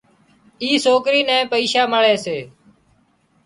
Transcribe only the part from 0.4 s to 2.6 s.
اِي سوڪرِي نين پئيشا مۯي سي